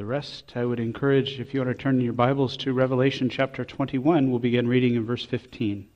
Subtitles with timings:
[0.00, 3.66] the rest, I would encourage, if you want to turn your Bibles to Revelation chapter
[3.66, 5.86] 21, we'll begin reading in verse 15.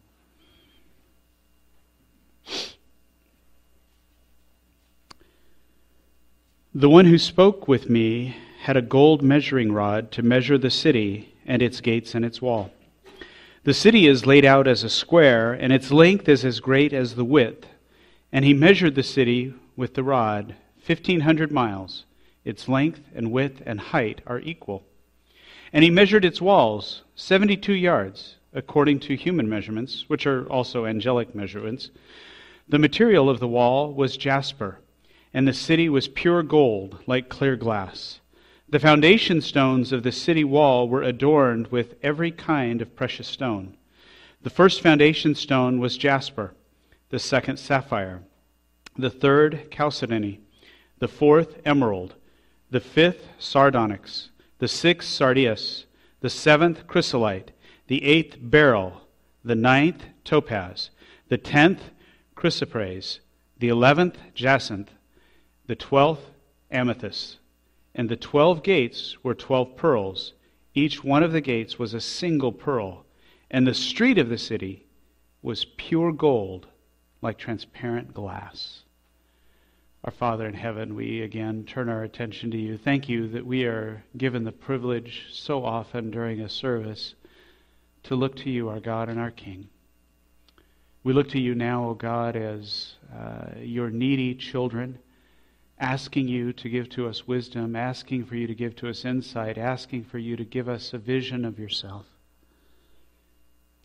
[6.74, 11.34] The one who spoke with me had a gold measuring rod to measure the city
[11.46, 12.72] and its gates and its wall.
[13.62, 17.14] The city is laid out as a square, and its length is as great as
[17.14, 17.66] the width.
[18.30, 22.04] And he measured the city with the rod, fifteen hundred miles.
[22.44, 24.84] Its length and width and height are equal.
[25.72, 30.86] And he measured its walls, seventy two yards, according to human measurements, which are also
[30.86, 31.90] angelic measurements.
[32.68, 34.78] The material of the wall was jasper,
[35.32, 38.20] and the city was pure gold, like clear glass.
[38.68, 43.76] The foundation stones of the city wall were adorned with every kind of precious stone.
[44.42, 46.54] The first foundation stone was jasper,
[47.10, 48.22] the second sapphire,
[48.96, 50.40] the third chalcedony,
[50.98, 52.14] the fourth emerald,
[52.74, 55.84] the fifth sardonyx, the sixth sardius,
[56.22, 57.52] the seventh chrysolite,
[57.86, 59.02] the eighth beryl,
[59.44, 60.90] the ninth topaz,
[61.28, 61.90] the tenth
[62.34, 63.20] chrysoprase,
[63.60, 64.90] the eleventh jacinth,
[65.68, 66.32] the twelfth
[66.68, 67.38] amethyst
[67.94, 70.32] and the twelve gates were twelve pearls.
[70.74, 73.06] Each one of the gates was a single pearl.
[73.52, 74.88] And the street of the city
[75.42, 76.66] was pure gold,
[77.22, 78.83] like transparent glass.
[80.04, 82.76] Our Father in heaven, we again turn our attention to you.
[82.76, 87.14] Thank you that we are given the privilege so often during a service
[88.02, 89.66] to look to you, our God and our King.
[91.04, 94.98] We look to you now, O oh God, as uh, your needy children
[95.78, 99.56] asking you to give to us wisdom, asking for you to give to us insight,
[99.56, 102.04] asking for you to give us a vision of yourself.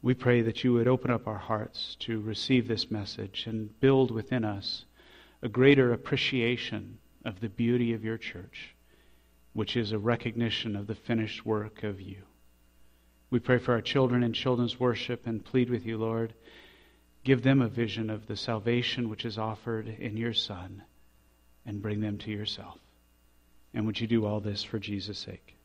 [0.01, 4.11] We pray that you would open up our hearts to receive this message and build
[4.11, 4.83] within us
[5.41, 8.75] a greater appreciation of the beauty of your church,
[9.53, 12.23] which is a recognition of the finished work of you.
[13.29, 16.33] We pray for our children in children's worship and plead with you, Lord,
[17.23, 20.83] give them a vision of the salvation which is offered in your Son
[21.65, 22.79] and bring them to yourself.
[23.73, 25.55] And would you do all this for Jesus' sake?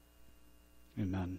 [1.00, 1.38] Amen.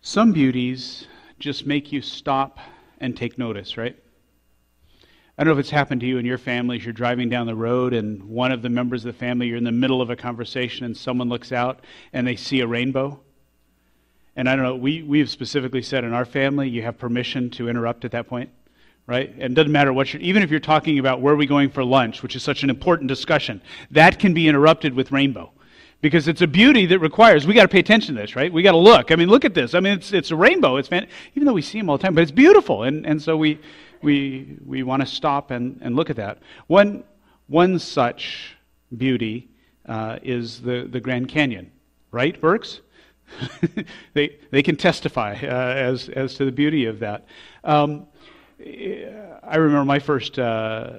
[0.00, 1.06] Some beauties
[1.38, 2.58] just make you stop
[3.00, 3.96] and take notice, right?
[5.38, 7.46] I don't know if it's happened to you and your family as you're driving down
[7.46, 10.08] the road and one of the members of the family, you're in the middle of
[10.08, 11.80] a conversation and someone looks out
[12.12, 13.20] and they see a rainbow.
[14.34, 17.68] And I don't know, we, we've specifically said in our family, you have permission to
[17.68, 18.50] interrupt at that point
[19.06, 19.30] right?
[19.34, 21.70] And it doesn't matter what you're, even if you're talking about where are we going
[21.70, 25.52] for lunch, which is such an important discussion, that can be interrupted with rainbow.
[26.02, 28.52] Because it's a beauty that requires, we got to pay attention to this, right?
[28.52, 29.10] We got to look.
[29.10, 29.74] I mean, look at this.
[29.74, 30.76] I mean, it's, it's a rainbow.
[30.76, 32.82] It's fan- even though we see them all the time, but it's beautiful.
[32.82, 33.58] And, and so we,
[34.06, 36.38] we, we want to stop and, and look at that.
[36.68, 37.02] One,
[37.48, 38.56] one such
[38.96, 39.50] beauty
[39.84, 41.70] uh, is the, the Grand Canyon,
[42.12, 42.80] right, Burks?
[44.14, 47.26] they, they can testify uh, as, as to the beauty of that.
[47.64, 48.06] Um,
[48.60, 50.90] I remember my first uh,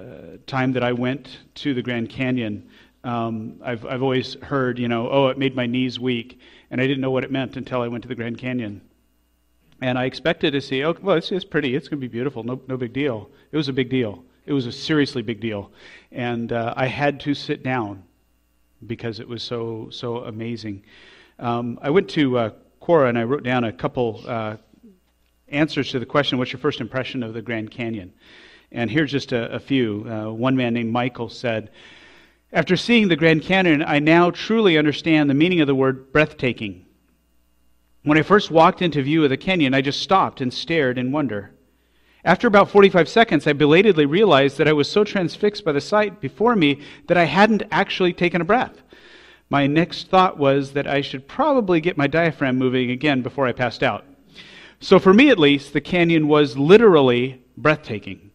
[0.46, 2.68] time that I went to the Grand Canyon.
[3.04, 6.38] Um, I've, I've always heard, you know, oh, it made my knees weak.
[6.70, 8.82] And I didn't know what it meant until I went to the Grand Canyon.
[9.80, 11.76] And I expected to see, oh, well, it's, it's pretty.
[11.76, 12.42] It's going to be beautiful.
[12.42, 13.30] No, no big deal.
[13.52, 14.24] It was a big deal.
[14.44, 15.70] It was a seriously big deal.
[16.10, 18.02] And uh, I had to sit down
[18.86, 20.82] because it was so, so amazing.
[21.38, 22.50] Um, I went to uh,
[22.82, 24.56] Quora and I wrote down a couple uh,
[25.48, 28.12] answers to the question, What's your first impression of the Grand Canyon?
[28.72, 30.06] And here's just a, a few.
[30.08, 31.70] Uh, one man named Michael said,
[32.52, 36.84] After seeing the Grand Canyon, I now truly understand the meaning of the word breathtaking.
[38.08, 41.12] When I first walked into view of the canyon, I just stopped and stared in
[41.12, 41.50] wonder.
[42.24, 46.18] After about 45 seconds, I belatedly realized that I was so transfixed by the sight
[46.18, 48.80] before me that I hadn't actually taken a breath.
[49.50, 53.52] My next thought was that I should probably get my diaphragm moving again before I
[53.52, 54.06] passed out.
[54.80, 58.30] So, for me at least, the canyon was literally breathtaking.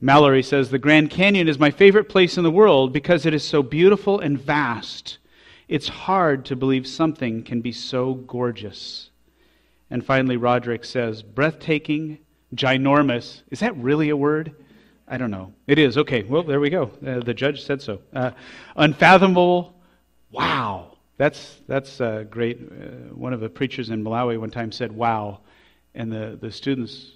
[0.00, 3.44] Mallory says The Grand Canyon is my favorite place in the world because it is
[3.44, 5.18] so beautiful and vast.
[5.68, 9.10] It's hard to believe something can be so gorgeous.
[9.90, 12.18] And finally, Roderick says breathtaking,
[12.54, 13.42] ginormous.
[13.50, 14.54] Is that really a word?
[15.08, 15.52] I don't know.
[15.66, 15.98] It is.
[15.98, 16.90] Okay, well, there we go.
[17.04, 18.00] Uh, the judge said so.
[18.12, 18.32] Uh,
[18.76, 19.74] unfathomable,
[20.30, 20.96] wow.
[21.16, 22.60] That's, that's uh, great.
[22.60, 25.40] Uh, one of the preachers in Malawi one time said, wow.
[25.94, 27.12] And the, the students,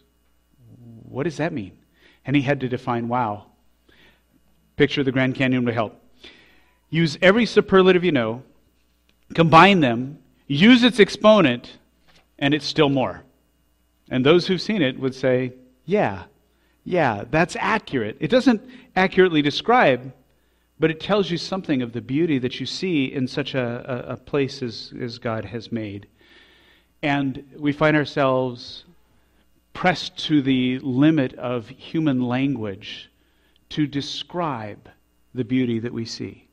[1.02, 1.78] what does that mean?
[2.24, 3.46] And he had to define wow.
[4.76, 5.99] Picture the Grand Canyon would help.
[6.90, 8.42] Use every superlative you know,
[9.34, 11.78] combine them, use its exponent,
[12.38, 13.22] and it's still more.
[14.10, 15.52] And those who've seen it would say,
[15.84, 16.24] yeah,
[16.84, 18.16] yeah, that's accurate.
[18.18, 18.60] It doesn't
[18.96, 20.12] accurately describe,
[20.80, 24.12] but it tells you something of the beauty that you see in such a, a,
[24.14, 26.08] a place as, as God has made.
[27.02, 28.84] And we find ourselves
[29.72, 33.10] pressed to the limit of human language
[33.70, 34.88] to describe
[35.34, 36.48] the beauty that we see.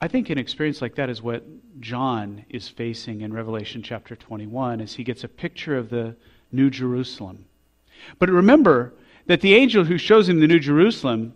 [0.00, 1.44] I think an experience like that is what
[1.78, 6.16] John is facing in Revelation chapter 21 as he gets a picture of the
[6.50, 7.44] New Jerusalem.
[8.18, 8.94] But remember
[9.26, 11.34] that the angel who shows him the New Jerusalem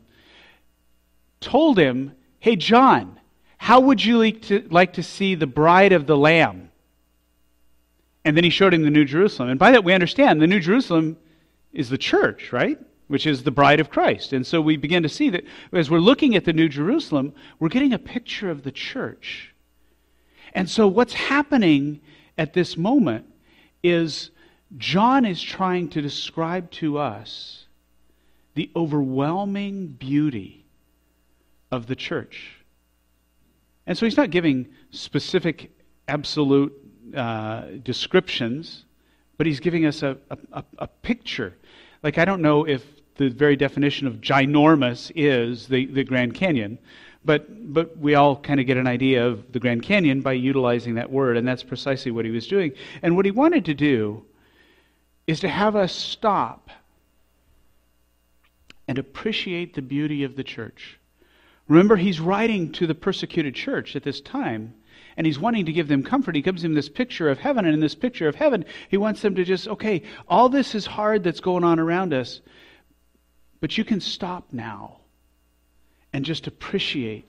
[1.41, 3.21] told him, Hey, John,
[3.59, 6.71] how would you like to, like to see the bride of the Lamb?
[8.25, 9.51] And then he showed him the New Jerusalem.
[9.51, 11.19] And by that, we understand the New Jerusalem
[11.75, 12.79] is the church, right?
[13.09, 14.33] Which is the bride of Christ.
[14.33, 17.69] And so we begin to see that as we're looking at the New Jerusalem, we're
[17.69, 19.55] getting a picture of the church.
[20.55, 22.01] And so what's happening
[22.39, 23.27] at this moment
[23.83, 24.31] is
[24.79, 27.67] John is trying to describe to us
[28.55, 30.65] the overwhelming beauty
[31.71, 32.57] of the church.
[33.87, 35.71] And so he's not giving specific,
[36.09, 36.73] absolute
[37.15, 38.85] uh, descriptions,
[39.37, 40.17] but he's giving us a,
[40.53, 41.57] a, a picture.
[42.05, 42.85] Like, I don't know if
[43.17, 46.79] the very definition of ginormous is the, the Grand Canyon,
[47.25, 50.97] but, but we all kind of get an idea of the Grand Canyon by utilizing
[50.97, 52.73] that word, and that's precisely what he was doing.
[53.01, 54.23] And what he wanted to do
[55.27, 56.69] is to have us stop
[58.87, 61.01] and appreciate the beauty of the church.
[61.69, 64.75] Remember, he's writing to the persecuted church at this time,
[65.17, 66.35] and he's wanting to give them comfort.
[66.35, 69.23] He gives them this picture of heaven, and in this picture of heaven, he wants
[69.23, 72.41] them to just, okay, all this is hard that's going on around us,
[73.61, 74.99] but you can stop now
[76.13, 77.27] and just appreciate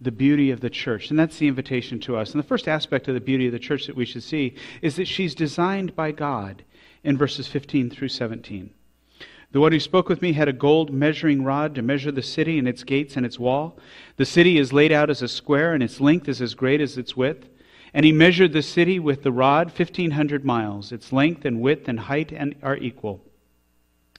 [0.00, 1.10] the beauty of the church.
[1.10, 2.32] And that's the invitation to us.
[2.32, 4.96] And the first aspect of the beauty of the church that we should see is
[4.96, 6.64] that she's designed by God
[7.02, 8.70] in verses 15 through 17.
[9.52, 12.58] The one who spoke with me had a gold measuring rod to measure the city
[12.58, 13.78] and its gates and its wall.
[14.16, 16.98] The city is laid out as a square, and its length is as great as
[16.98, 17.48] its width.
[17.94, 20.92] And he measured the city with the rod, 1,500 miles.
[20.92, 23.24] Its length and width and height and are equal.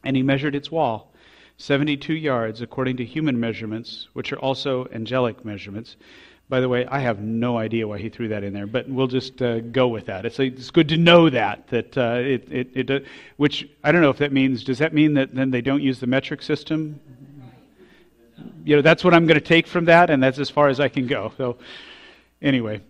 [0.03, 1.13] And he measured its wall,
[1.57, 5.97] 72 yards, according to human measurements, which are also angelic measurements.
[6.49, 9.07] By the way, I have no idea why he threw that in there, but we'll
[9.07, 10.25] just uh, go with that.
[10.25, 12.99] It's, it's good to know that that uh, it, it, it uh,
[13.35, 14.63] which I don't know if that means.
[14.63, 17.01] Does that mean that then they don't use the metric system?
[18.63, 20.79] You know, that's what I'm going to take from that, and that's as far as
[20.79, 21.33] I can go.
[21.37, 21.57] So,
[22.41, 22.81] anyway,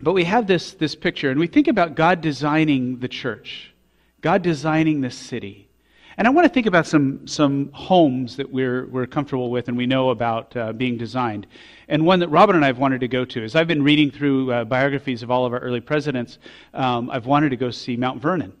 [0.00, 3.74] but we have this this picture, and we think about God designing the church,
[4.22, 5.69] God designing the city.
[6.20, 9.76] And I want to think about some, some homes that we're, we're comfortable with and
[9.78, 11.46] we know about uh, being designed.
[11.88, 14.10] And one that Robin and I have wanted to go to is I've been reading
[14.10, 16.36] through uh, biographies of all of our early presidents.
[16.74, 18.52] Um, I've wanted to go see Mount Vernon.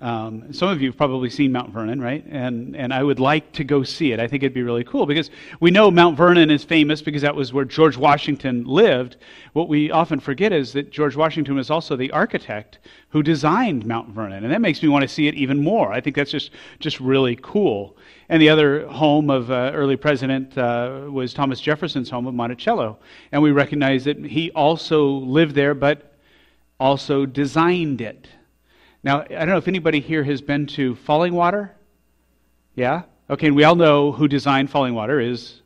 [0.00, 2.24] Um, some of you have probably seen Mount Vernon, right?
[2.26, 4.18] And, and I would like to go see it.
[4.18, 5.30] I think it'd be really cool because
[5.60, 9.16] we know Mount Vernon is famous because that was where George Washington lived.
[9.52, 12.80] What we often forget is that George Washington was also the architect
[13.10, 14.42] who designed Mount Vernon.
[14.42, 15.92] And that makes me want to see it even more.
[15.92, 16.50] I think that's just,
[16.80, 17.96] just really cool.
[18.28, 22.98] And the other home of uh, early president uh, was Thomas Jefferson's home of Monticello.
[23.30, 26.14] And we recognize that he also lived there, but
[26.80, 28.26] also designed it.
[29.04, 31.70] Now, I don't know if anybody here has been to Fallingwater.
[32.74, 33.02] Yeah?
[33.28, 35.60] Okay, and we all know who designed Fallingwater is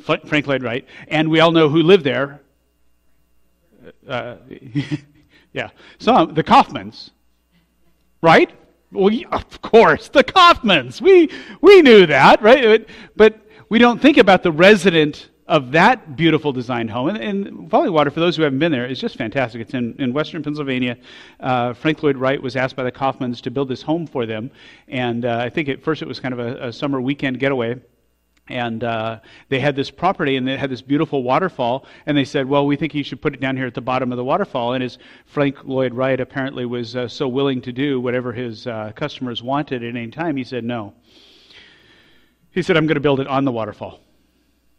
[0.00, 0.86] Frank Lloyd Wright.
[1.08, 2.40] And we all know who lived there.
[4.08, 4.36] Uh,
[5.52, 5.68] yeah.
[5.98, 7.10] Some, the Kaufmanns.
[8.22, 8.50] Right?
[8.90, 11.02] Well, of course, the Kaufmanns.
[11.02, 12.88] We, we knew that, right?
[13.14, 13.38] But
[13.68, 17.08] we don't think about the resident of that beautiful designed home.
[17.08, 19.60] And, and Fallingwater, for those who haven't been there, is just fantastic.
[19.60, 20.96] It's in, in western Pennsylvania.
[21.38, 24.50] Uh, Frank Lloyd Wright was asked by the Kaufmanns to build this home for them.
[24.88, 27.80] And uh, I think at first it was kind of a, a summer weekend getaway.
[28.48, 31.86] And uh, they had this property and they had this beautiful waterfall.
[32.06, 34.12] And they said, Well, we think you should put it down here at the bottom
[34.12, 34.74] of the waterfall.
[34.74, 38.92] And as Frank Lloyd Wright apparently was uh, so willing to do whatever his uh,
[38.94, 40.94] customers wanted at any time, he said, No.
[42.52, 44.00] He said, I'm going to build it on the waterfall.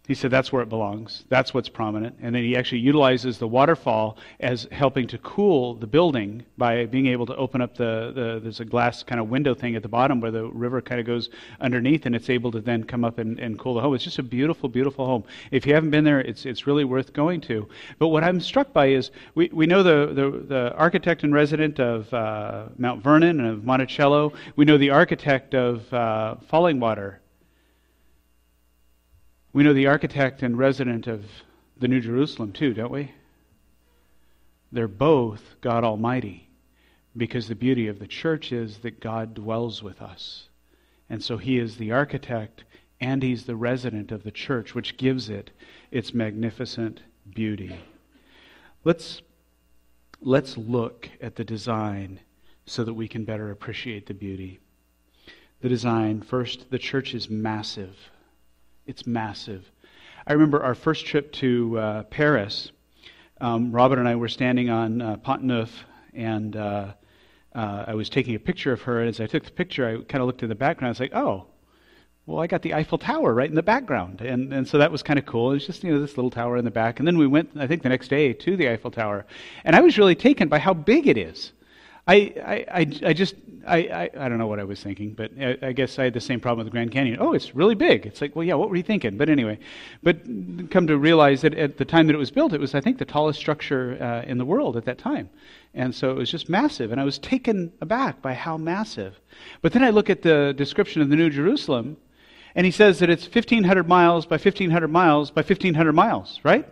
[0.08, 1.26] He said that's where it belongs.
[1.28, 2.16] That's what's prominent.
[2.22, 7.08] And then he actually utilizes the waterfall as helping to cool the building by being
[7.08, 9.90] able to open up the, the there's a glass kind of window thing at the
[9.90, 13.20] bottom where the river kind of goes underneath and it's able to then come up
[13.20, 13.94] and, and cool the home.
[13.96, 15.26] It's just a beautiful, beautiful home.
[15.52, 17.68] If you haven't been there, it's, it's really worth going to.
[18.00, 21.82] But what I'm struck by is we, we know the, the, the architect and resident
[21.82, 24.32] of uh, Mount Vernon and of Monticello.
[24.56, 27.18] We know the architect of uh, Fallingwater
[29.58, 31.26] we know the architect and resident of
[31.80, 33.12] the New Jerusalem, too, don't we?
[34.72, 36.48] They're both God Almighty
[37.18, 40.50] because the beauty of the church is that God dwells with us.
[41.10, 42.66] And so he is the architect
[43.02, 45.50] and he's the resident of the church, which gives it
[45.90, 47.02] its magnificent
[47.34, 47.80] beauty.
[48.84, 49.24] Let's,
[50.22, 52.20] let's look at the design
[52.68, 54.60] so that we can better appreciate the beauty.
[55.62, 57.98] The design first, the church is massive.
[58.88, 59.70] It's massive.
[60.26, 62.72] I remember our first trip to uh, Paris.
[63.42, 65.70] Um, Robin and I were standing on uh, Pont Neuf,
[66.14, 66.94] and uh,
[67.54, 69.02] uh, I was taking a picture of her.
[69.02, 70.88] And as I took the picture, I kind of looked in the background.
[70.88, 71.48] I was like, oh,
[72.26, 74.22] well, I got the Eiffel Tower right in the background.
[74.22, 75.52] And, and so that was kind of cool.
[75.52, 77.00] It was just, you know, this little tower in the back.
[77.00, 79.26] And then we went, I think, the next day to the Eiffel Tower.
[79.66, 81.52] And I was really taken by how big it is.
[82.08, 83.36] I, I, I, just,
[83.68, 86.14] I, I, I, don't know what I was thinking, but I, I, guess I had
[86.14, 87.18] the same problem with the Grand Canyon.
[87.20, 88.06] Oh, it's really big.
[88.06, 89.18] It's like, well, yeah, what were you thinking?
[89.18, 89.60] But anyway,
[90.04, 90.22] but
[90.72, 92.98] come to realize that at the time that it was built, it was, I think,
[92.98, 95.30] the tallest structure uh, in the world at that time.
[95.74, 96.94] And so it was just massive.
[96.94, 99.20] And I was taken aback by how massive.
[99.62, 101.98] But then I look at the description of the New Jerusalem,
[102.56, 106.68] and he says that it's 1,500 miles by 1,500 miles by 1,500 miles, right?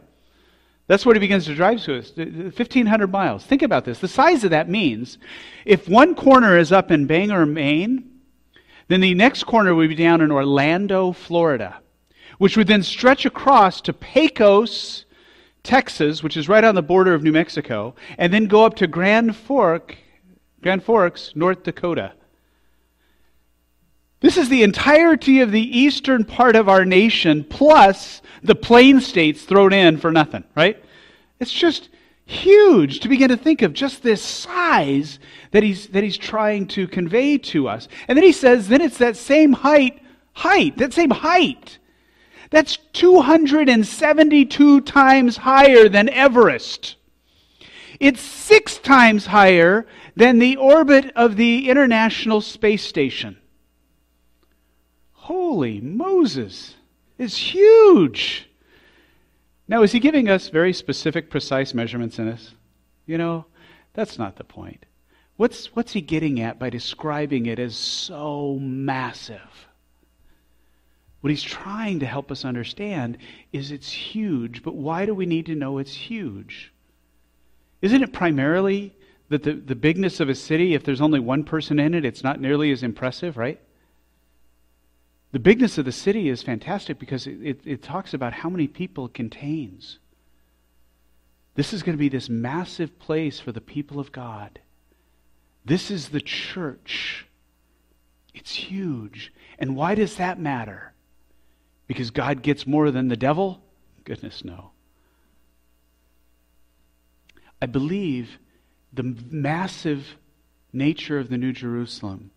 [0.88, 3.44] That's what he begins to drive to us 1,500 miles.
[3.44, 4.00] Think about this.
[4.00, 5.18] The size of that means
[5.66, 8.12] if one corner is up in Bangor, Maine,
[8.88, 11.80] then the next corner would be down in Orlando, Florida,
[12.38, 15.06] which would then stretch across to Pecos,
[15.64, 18.86] Texas, which is right on the border of New Mexico, and then go up to
[18.86, 19.98] Grand Fork,
[20.62, 22.14] Grand Forks, North Dakota.
[24.26, 29.44] This is the entirety of the eastern part of our nation, plus the plain states
[29.44, 30.84] thrown in for nothing, right?
[31.40, 31.90] It's just
[32.26, 35.20] huge to begin to think of just this size
[35.52, 37.88] that he's, that he's trying to convey to us.
[38.08, 40.02] And then he says, then it's that same height,
[40.34, 41.78] height, that same height.
[42.50, 46.96] That's 272 times higher than Everest.
[48.00, 53.38] It's six times higher than the orbit of the International Space Station.
[55.26, 56.76] Holy Moses
[57.18, 58.48] It's huge.
[59.68, 62.54] Now, is he giving us very specific, precise measurements in this?
[63.08, 63.46] You know,
[63.96, 64.86] that's not the point.
[65.36, 69.66] What's, what's he getting at by describing it as so massive?
[71.22, 73.18] What he's trying to help us understand
[73.52, 76.72] is it's huge, but why do we need to know it's huge?
[77.82, 78.96] Isn't it primarily
[79.30, 82.24] that the, the bigness of a city, if there's only one person in it, it's
[82.24, 83.60] not nearly as impressive, right?
[85.32, 88.68] The bigness of the city is fantastic because it, it, it talks about how many
[88.68, 90.00] people it contains.
[91.56, 94.60] This is going to be this massive place for the people of God.
[95.66, 97.26] This is the church.
[98.34, 99.34] It's huge.
[99.58, 100.94] And why does that matter?
[101.88, 103.62] Because God gets more than the devil?
[104.04, 104.72] Goodness, no.
[107.62, 108.38] I believe
[108.94, 110.18] the massive
[110.72, 112.32] nature of the New Jerusalem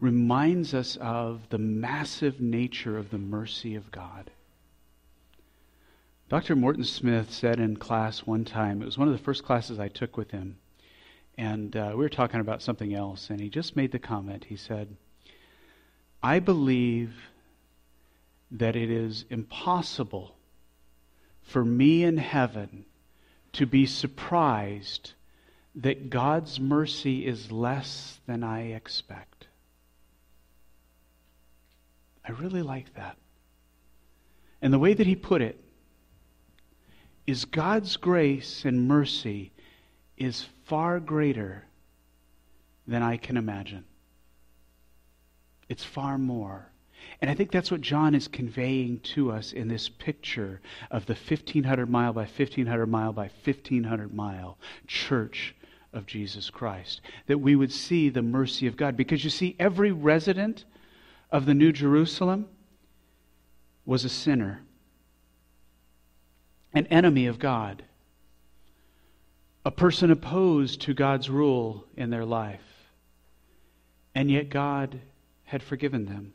[0.00, 4.30] reminds us of the massive nature of the mercy of God.
[6.28, 6.56] Dr.
[6.56, 9.88] Morton Smith said in class one time, it was one of the first classes I
[9.88, 10.56] took with him,
[11.36, 14.44] and uh, we were talking about something else, and he just made the comment.
[14.44, 14.96] He said,
[16.22, 17.14] I believe
[18.50, 20.34] that it is impossible
[21.42, 22.86] for me in heaven
[23.52, 25.12] to be surprised
[25.74, 29.33] that God's mercy is less than I expect.
[32.26, 33.16] I really like that.
[34.62, 35.60] And the way that he put it
[37.26, 39.52] is God's grace and mercy
[40.16, 41.64] is far greater
[42.86, 43.84] than I can imagine.
[45.68, 46.70] It's far more.
[47.20, 51.14] And I think that's what John is conveying to us in this picture of the
[51.14, 55.54] 1500 mile by 1500 mile by 1500 mile church
[55.92, 57.00] of Jesus Christ.
[57.26, 58.96] That we would see the mercy of God.
[58.96, 60.64] Because you see, every resident
[61.34, 62.46] of the New Jerusalem
[63.84, 64.62] was a sinner,
[66.72, 67.82] an enemy of God,
[69.64, 72.60] a person opposed to God's rule in their life.
[74.14, 75.00] And yet God
[75.42, 76.34] had forgiven them.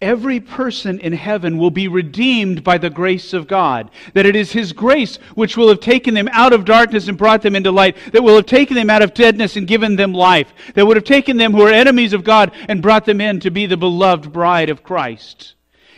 [0.00, 3.90] Every person in heaven will be redeemed by the grace of God.
[4.12, 7.42] That it is His grace which will have taken them out of darkness and brought
[7.42, 7.96] them into light.
[8.12, 10.52] That will have taken them out of deadness and given them life.
[10.74, 13.50] That would have taken them who are enemies of God and brought them in to
[13.50, 15.54] be the beloved bride of Christ.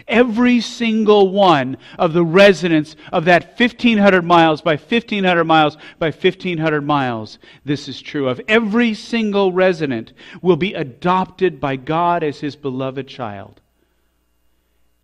[0.08, 6.80] Every single one of the residents of that 1,500 miles by 1,500 miles by 1,500
[6.82, 8.40] miles, this is true of.
[8.46, 13.60] Every single resident will be adopted by God as His beloved child.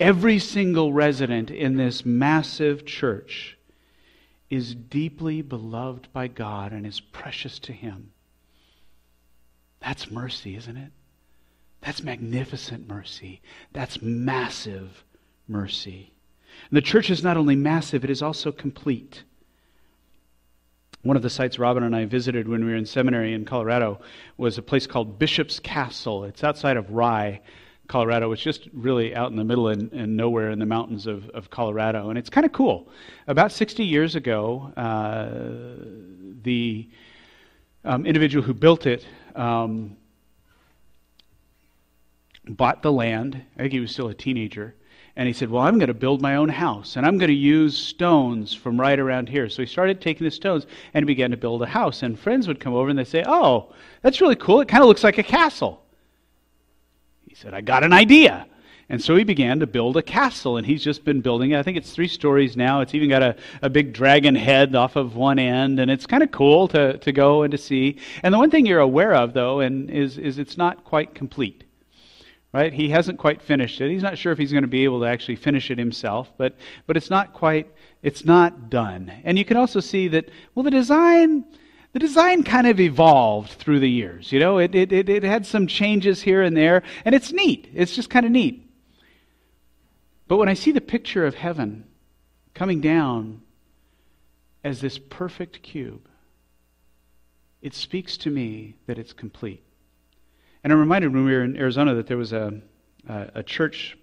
[0.02, 3.56] Every single resident in this massive church
[4.50, 8.10] is deeply beloved by God and is precious to Him.
[9.80, 10.90] That's mercy, isn't it?
[11.82, 13.42] That's magnificent mercy.
[13.72, 15.04] That's massive
[15.46, 16.12] mercy.
[16.68, 19.22] And the church is not only massive, it is also complete.
[21.02, 24.00] One of the sites Robin and I visited when we were in seminary in Colorado
[24.36, 26.24] was a place called Bishop's Castle.
[26.24, 27.40] It's outside of Rye,
[27.92, 28.32] Colorado.
[28.32, 31.50] It's just really out in the middle and, and nowhere in the mountains of, of
[31.50, 32.08] Colorado.
[32.08, 32.88] And it's kind of cool.
[33.26, 35.28] About 60 years ago, uh,
[36.42, 36.88] the
[37.84, 39.06] um, individual who built it
[39.36, 39.94] um,
[42.48, 43.42] bought the land.
[43.56, 44.74] I think he was still a teenager.
[45.14, 47.34] And he said, Well, I'm going to build my own house, and I'm going to
[47.34, 49.50] use stones from right around here.
[49.50, 52.02] So he started taking the stones and began to build a house.
[52.02, 54.62] And friends would come over and they'd say, Oh, that's really cool.
[54.62, 55.81] It kind of looks like a castle.
[57.42, 58.46] Said, I got an idea.
[58.88, 61.58] And so he began to build a castle, and he's just been building it.
[61.58, 62.82] I think it's three stories now.
[62.82, 66.22] It's even got a, a big dragon head off of one end, and it's kind
[66.22, 67.98] of cool to, to go and to see.
[68.22, 71.64] And the one thing you're aware of, though, and is, is it's not quite complete
[72.52, 72.74] right?
[72.74, 73.90] He hasn't quite finished it.
[73.90, 76.54] He's not sure if he's going to be able to actually finish it himself, but,
[76.86, 77.72] but it's not quite,
[78.02, 79.10] it's not done.
[79.24, 81.46] And you can also see that, well, the design,
[81.92, 84.32] the design kind of evolved through the years.
[84.32, 87.68] You know, it, it, it, it had some changes here and there, and it's neat.
[87.74, 88.68] It's just kind of neat.
[90.26, 91.84] But when I see the picture of heaven
[92.54, 93.42] coming down
[94.64, 96.08] as this perfect cube,
[97.60, 99.62] it speaks to me that it's complete.
[100.64, 102.60] And I'm reminded when we were in Arizona that there was a,
[103.08, 103.98] a, a church,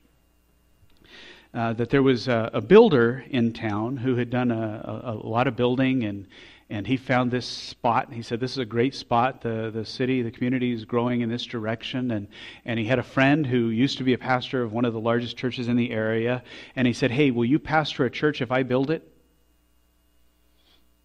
[1.54, 5.48] uh, that there was a, a, builder in town who had done a, a, lot
[5.48, 6.28] of building, and,
[6.72, 8.14] and he found this spot.
[8.14, 9.42] He said, This is a great spot.
[9.42, 12.12] The, the city, the community is growing in this direction.
[12.12, 12.28] And,
[12.64, 15.00] and he had a friend who used to be a pastor of one of the
[15.00, 16.44] largest churches in the area.
[16.76, 19.08] And he said, Hey, will you pastor a church if I build it?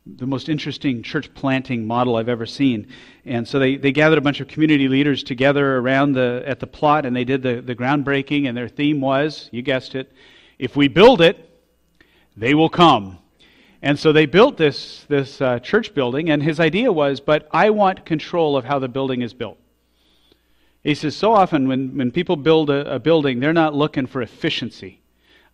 [0.07, 2.89] the most interesting church planting model I've ever seen.
[3.25, 6.67] And so they, they gathered a bunch of community leaders together around the at the
[6.67, 10.13] plot and they did the, the groundbreaking and their theme was, you guessed it,
[10.59, 11.49] if we build it,
[12.37, 13.19] they will come.
[13.85, 17.69] And so they built this this uh, church building and his idea was, but I
[17.69, 19.59] want control of how the building is built.
[20.83, 24.23] He says, so often when, when people build a, a building, they're not looking for
[24.23, 25.03] efficiency.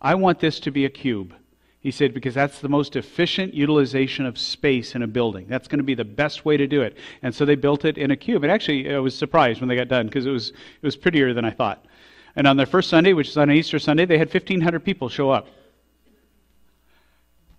[0.01, 1.33] I want this to be a cube.
[1.81, 5.47] He said, because that's the most efficient utilization of space in a building.
[5.49, 6.95] That's going to be the best way to do it.
[7.21, 8.43] And so they built it in a cube.
[8.43, 11.33] And actually, I was surprised when they got done because it was, it was prettier
[11.33, 11.83] than I thought.
[12.37, 15.31] And on their first Sunday, which is on Easter Sunday, they had 1,500 people show
[15.31, 15.47] up.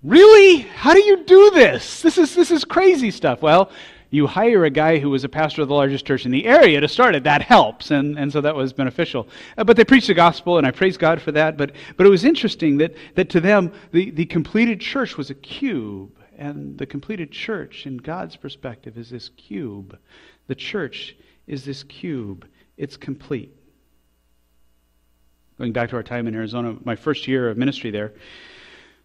[0.03, 0.59] Really?
[0.59, 2.03] How do you do this?
[2.03, 3.41] This is, this is crazy stuff.
[3.41, 3.71] Well,
[4.11, 6.81] you hire a guy who was a pastor of the largest church in the area
[6.81, 7.25] to start it.
[7.25, 9.29] That helps, and, and so that was beneficial.
[9.57, 11.57] Uh, but they preached the gospel, and I praise God for that.
[11.57, 15.35] But, but it was interesting that, that to them, the, the completed church was a
[15.35, 19.97] cube, and the completed church, in God's perspective, is this cube.
[20.49, 23.57] The church is this cube, it's complete.
[25.59, 28.12] Going back to our time in Arizona, my first year of ministry there,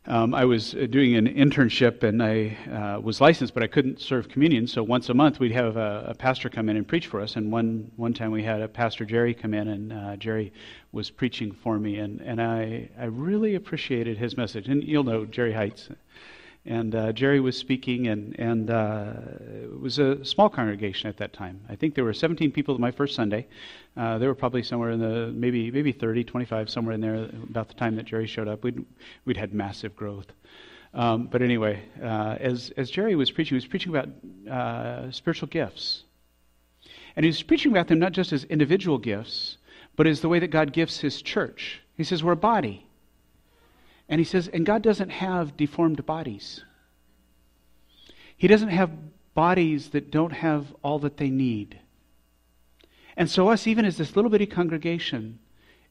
[0.08, 4.00] um, I was uh, doing an internship and I uh, was licensed, but I couldn't
[4.00, 4.66] serve communion.
[4.66, 7.36] So once a month, we'd have a, a, pastor come in and preach for us.
[7.36, 10.54] And one, one time we had a pastor Jerry come in, and uh, Jerry
[10.94, 11.98] was preaching for me.
[11.98, 14.70] And, and I, I really appreciated his message.
[14.70, 15.90] And you'll know Jerry Heights.
[16.68, 19.14] And uh, Jerry was speaking, and, and uh,
[19.64, 21.62] it was a small congregation at that time.
[21.70, 23.48] I think there were 17 people my first Sunday.
[23.96, 27.70] Uh, there were probably somewhere in the maybe maybe 30, 25, somewhere in there about
[27.70, 28.66] the time that Jerry showed up.
[28.66, 28.84] We'd,
[29.24, 30.28] we'd had massive growth.
[30.94, 34.10] Um, but anyway, uh, as, as Jerry was preaching, he was preaching about
[34.52, 36.04] uh, spiritual gifts.
[37.16, 39.58] And he was preaching about them not just as individual gifts,
[39.96, 41.82] but as the way that God gifts his church.
[41.96, 42.87] He says, We're a body.
[44.10, 46.64] And he says, and God doesn't have deformed bodies.
[48.38, 48.92] He doesn't have
[49.34, 51.80] bodies that don't have all that they need.
[53.16, 55.40] And so, us, even as this little bitty congregation,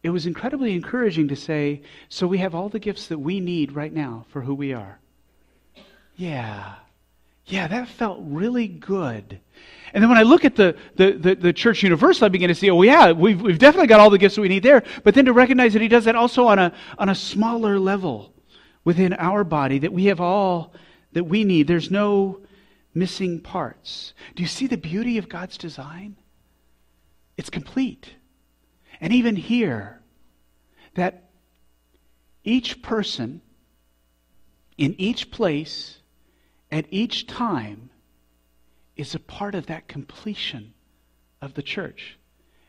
[0.02, 3.72] it was incredibly encouraging to say, so we have all the gifts that we need
[3.72, 5.00] right now for who we are.
[6.16, 6.76] Yeah.
[7.46, 9.40] Yeah, that felt really good.
[9.92, 12.54] And then when I look at the, the, the, the, church universal, I begin to
[12.54, 14.82] see, oh, yeah, we've, we've definitely got all the gifts that we need there.
[15.04, 18.34] But then to recognize that he does that also on a, on a smaller level
[18.84, 20.74] within our body, that we have all
[21.12, 21.66] that we need.
[21.66, 22.40] There's no
[22.94, 24.12] missing parts.
[24.34, 26.16] Do you see the beauty of God's design?
[27.36, 28.14] It's complete.
[29.00, 30.02] And even here,
[30.94, 31.30] that
[32.42, 33.40] each person
[34.76, 35.98] in each place
[36.70, 37.90] at each time
[38.96, 40.74] is a part of that completion
[41.40, 42.18] of the church.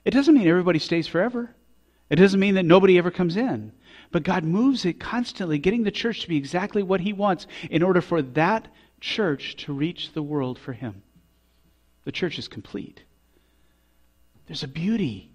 [0.06, 1.56] It doesn't mean everybody stays forever.
[2.10, 3.74] It doesn't mean that nobody ever comes in.
[4.12, 7.84] But God moves it constantly, getting the church to be exactly what He wants in
[7.84, 8.68] order for that
[9.02, 11.04] church to reach the world for Him.
[12.06, 13.04] The church is complete.
[14.46, 15.32] There's a beauty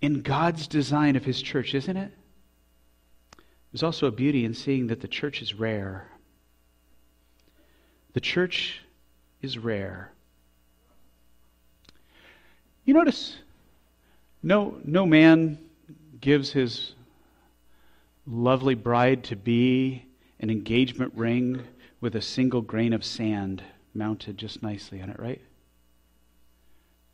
[0.00, 2.12] in God's design of His church, isn't it?
[3.70, 6.08] There's also a beauty in seeing that the church is rare.
[8.14, 8.80] The church
[9.40, 10.12] is rare.
[12.84, 13.38] You notice
[14.42, 15.58] no, no man
[16.20, 16.94] gives his
[18.26, 20.04] lovely bride to be
[20.40, 21.62] an engagement ring
[22.00, 23.62] with a single grain of sand
[23.94, 25.40] mounted just nicely on it, right?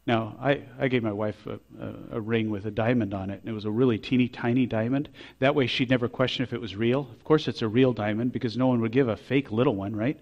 [0.06, 3.40] Now, I, I gave my wife a, a, a, ring with a diamond on it,
[3.40, 5.10] and it was a really teeny tiny diamond.
[5.38, 7.00] That way she'd never question if it was real.
[7.00, 9.94] Of course, it's a real diamond because no one would give a fake little one,
[9.94, 10.18] right?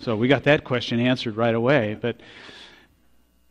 [0.00, 1.96] So we got that question answered right away.
[2.00, 2.20] But,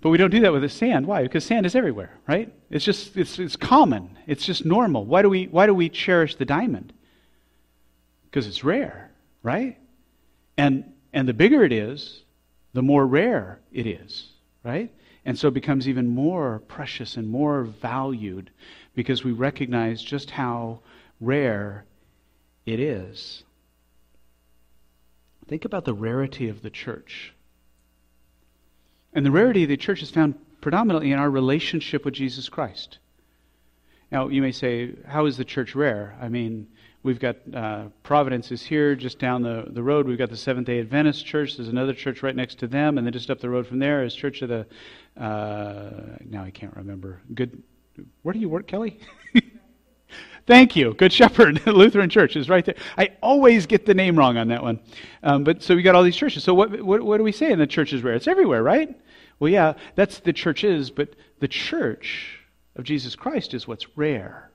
[0.01, 1.05] but we don't do that with the sand.
[1.05, 1.23] Why?
[1.23, 2.51] Because sand is everywhere, right?
[2.69, 4.17] It's just, it's, it's common.
[4.25, 5.05] It's just normal.
[5.05, 6.91] Why do we, why do we cherish the diamond?
[8.25, 9.11] Because it's rare,
[9.43, 9.77] right?
[10.57, 12.23] And, and the bigger it is,
[12.73, 14.29] the more rare it is,
[14.63, 14.91] right?
[15.25, 18.49] And so it becomes even more precious and more valued
[18.95, 20.79] because we recognize just how
[21.19, 21.85] rare
[22.65, 23.43] it is.
[25.49, 27.33] Think about the rarity of the church.
[29.13, 32.99] And the rarity of the church is found predominantly in our relationship with Jesus Christ.
[34.11, 36.17] Now, you may say, how is the church rare?
[36.21, 36.67] I mean,
[37.01, 40.05] We've got uh, Providence is here, just down the, the road.
[40.05, 41.55] We've got the Seventh day Adventist church.
[41.55, 42.97] There's another church right next to them.
[42.97, 44.65] And then just up the road from there is Church of the,
[45.17, 47.21] uh, now I can't remember.
[47.33, 47.63] Good,
[48.23, 48.99] where do you work, Kelly?
[50.49, 50.95] Thank you.
[50.95, 52.73] Good Shepherd Lutheran Church is right there.
[52.97, 54.79] I always get the name wrong on that one.
[55.21, 56.43] Um, but so we got all these churches.
[56.43, 58.15] So what, what, what do we say in the church is rare?
[58.15, 58.99] It's everywhere, right?
[59.39, 62.39] Well, yeah, that's the church is, but the church
[62.75, 64.49] of Jesus Christ is what's rare.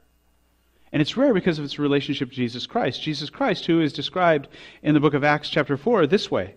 [0.91, 3.01] And it's rare because of its relationship to Jesus Christ.
[3.01, 4.49] Jesus Christ, who is described
[4.83, 6.57] in the book of Acts, chapter 4, this way.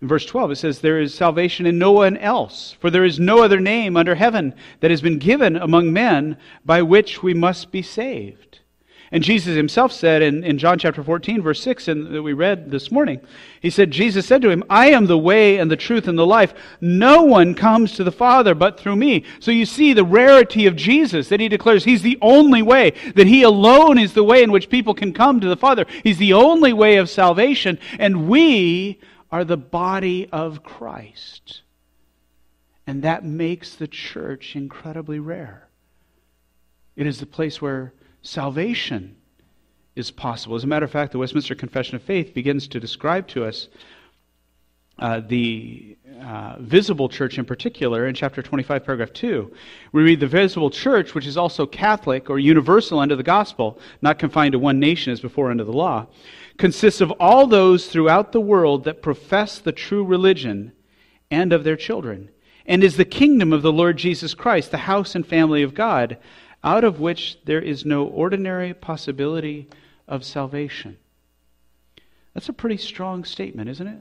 [0.00, 3.20] In verse 12, it says, There is salvation in no one else, for there is
[3.20, 7.70] no other name under heaven that has been given among men by which we must
[7.70, 8.58] be saved.
[9.12, 12.70] And Jesus himself said in, in John chapter 14, verse 6, and that we read
[12.70, 13.20] this morning,
[13.60, 16.26] he said, Jesus said to him, I am the way and the truth and the
[16.26, 16.54] life.
[16.80, 19.24] No one comes to the Father but through me.
[19.38, 23.26] So you see the rarity of Jesus that he declares he's the only way, that
[23.26, 25.84] he alone is the way in which people can come to the Father.
[26.02, 28.98] He's the only way of salvation, and we
[29.30, 31.60] are the body of Christ.
[32.86, 35.68] And that makes the church incredibly rare.
[36.96, 39.16] It is the place where salvation
[39.94, 40.56] is possible.
[40.56, 43.68] As a matter of fact, the Westminster Confession of Faith begins to describe to us
[44.98, 49.52] uh, the uh, visible church in particular in chapter 25, paragraph 2.
[49.92, 54.18] We read the visible church, which is also Catholic or universal under the gospel, not
[54.18, 56.06] confined to one nation as before under the law,
[56.58, 60.72] consists of all those throughout the world that profess the true religion
[61.30, 62.30] and of their children,
[62.66, 66.18] and is the kingdom of the Lord Jesus Christ, the house and family of God
[66.64, 69.68] out of which there is no ordinary possibility
[70.06, 70.96] of salvation.
[72.34, 73.98] That's a pretty strong statement, isn't it?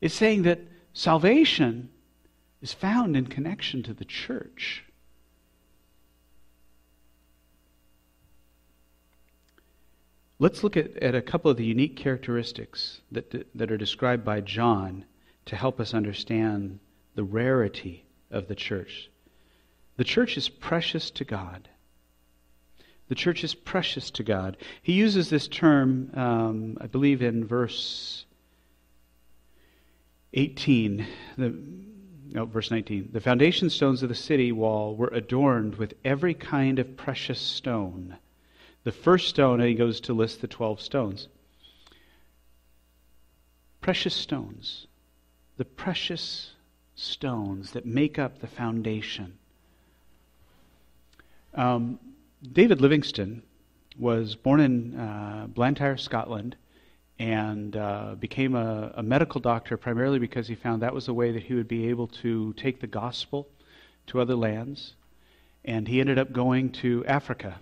[0.00, 0.60] It's saying that
[0.92, 1.90] salvation
[2.62, 4.84] is found in connection to the church.
[10.40, 14.40] Let's look at, at a couple of the unique characteristics that, that are described by
[14.40, 15.04] John
[15.46, 16.78] to help us understand
[17.16, 19.10] the rarity of the church.
[19.98, 21.68] The church is precious to God.
[23.08, 24.56] The church is precious to God.
[24.80, 28.24] He uses this term, um, I believe, in verse
[30.34, 31.04] 18,
[31.36, 31.52] the,
[32.30, 33.08] no, verse 19.
[33.12, 38.18] The foundation stones of the city wall were adorned with every kind of precious stone.
[38.84, 41.26] The first stone, and he goes to list the 12 stones.
[43.80, 44.86] Precious stones.
[45.56, 46.52] The precious
[46.94, 49.38] stones that make up the foundation.
[51.54, 51.98] Um,
[52.52, 53.42] David Livingstone
[53.98, 56.56] was born in uh, Blantyre, Scotland,
[57.18, 61.32] and uh, became a, a, medical doctor primarily because he found that was the way
[61.32, 63.48] that he would be able to take the gospel
[64.06, 64.94] to other lands.
[65.64, 67.58] And he ended up going to Africa.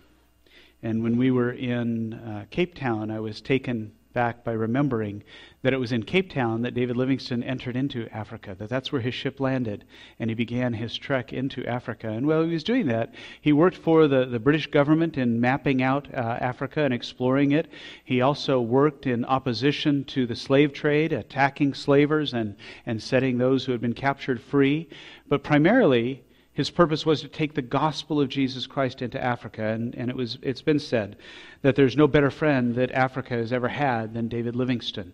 [0.82, 5.22] And when we were in uh, Cape Town, I was taken back by remembering
[5.60, 9.02] that it was in Cape Town that David Livingstone entered into Africa, that that's where
[9.02, 9.84] his ship landed,
[10.18, 12.08] and he began his trek into Africa.
[12.08, 15.82] And while he was doing that, he worked for the, the British government in mapping
[15.82, 17.68] out uh, Africa and exploring it.
[18.04, 23.66] He also worked in opposition to the slave trade, attacking slavers and, and setting those
[23.66, 24.88] who had been captured free.
[25.28, 26.22] But primarily,
[26.56, 30.16] his purpose was to take the gospel of Jesus Christ into Africa, and, and it
[30.16, 31.16] was, it's been said
[31.60, 35.12] that there's no better friend that Africa has ever had than David Livingstone.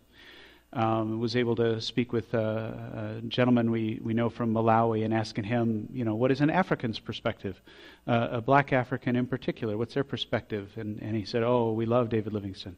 [0.72, 5.44] um, was able to speak with a, gentleman we, we know from Malawi and asking
[5.44, 7.60] him, you know, what is an African's perspective?
[8.06, 10.70] Uh, a black African in particular, what's their perspective?
[10.76, 12.76] And, and he said, oh, we love David Livingstone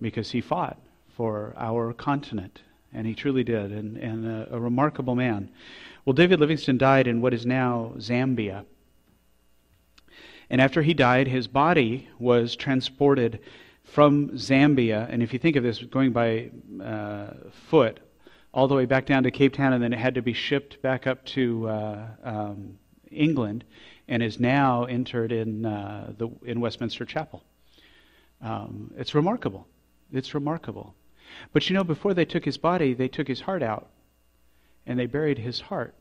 [0.00, 0.78] because he fought
[1.16, 2.60] for our continent.
[2.94, 5.48] And he truly did, and, and a, a remarkable man.
[6.04, 8.64] Well, David Livingstone died in what is now Zambia.
[10.50, 13.40] And after he died, his body was transported
[13.84, 16.50] from Zambia, and if you think of this going by
[16.82, 17.34] uh,
[17.68, 18.00] foot,
[18.54, 20.80] all the way back down to Cape Town, and then it had to be shipped
[20.82, 22.78] back up to uh, um,
[23.10, 23.64] England,
[24.08, 27.42] and is now interred in uh, the in Westminster Chapel.
[28.40, 29.66] Um, it's remarkable.
[30.12, 30.94] It's remarkable.
[31.52, 33.88] But you know, before they took his body, they took his heart out,
[34.86, 35.94] and they buried his heart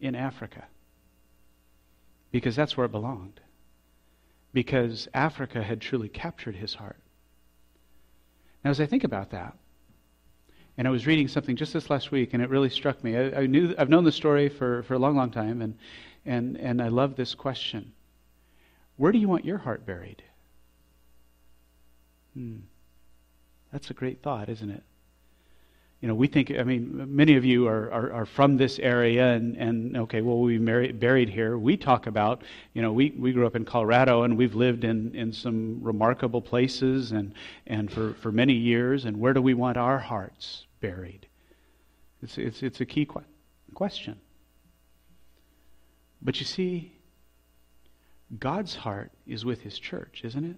[0.00, 0.64] in Africa,
[2.30, 3.40] because that's where it belonged.
[4.52, 7.00] Because Africa had truly captured his heart.
[8.64, 9.56] Now, as I think about that,
[10.76, 13.16] and I was reading something just this last week, and it really struck me.
[13.16, 15.76] I, I knew I've known the story for, for a long, long time, and
[16.24, 17.92] and and I love this question:
[18.96, 20.22] Where do you want your heart buried?
[22.34, 22.58] Hmm.
[23.72, 24.82] That's a great thought, isn't it?
[26.04, 29.32] You know, we think, I mean, many of you are, are, are, from this area
[29.32, 31.56] and, and okay, well, we married, buried here.
[31.56, 32.42] We talk about,
[32.74, 36.42] you know, we, we grew up in Colorado and we've lived in, in some remarkable
[36.42, 37.32] places and,
[37.66, 39.06] and for, for many years.
[39.06, 41.26] And where do we want our hearts buried?
[42.22, 43.24] It's, it's, it's a key que-
[43.72, 44.20] question.
[46.20, 46.92] But you see,
[48.38, 50.56] God's heart is with his church, isn't it?